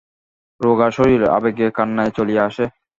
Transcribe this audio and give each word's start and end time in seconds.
রোগা 0.61 0.87
শরীর, 0.97 1.21
আবেগে 1.37 1.67
কান্নাই 1.77 2.09
চলিয়া 2.17 2.41
আসে। 2.49 2.65